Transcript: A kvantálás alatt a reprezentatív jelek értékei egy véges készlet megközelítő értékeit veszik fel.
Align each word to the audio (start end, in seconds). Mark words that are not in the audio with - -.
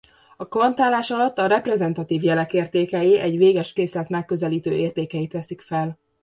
A 0.37 0.47
kvantálás 0.47 1.11
alatt 1.11 1.37
a 1.37 1.47
reprezentatív 1.47 2.23
jelek 2.23 2.53
értékei 2.53 3.19
egy 3.19 3.37
véges 3.37 3.73
készlet 3.73 4.09
megközelítő 4.09 4.71
értékeit 4.71 5.33
veszik 5.33 5.61
fel. 5.61 5.99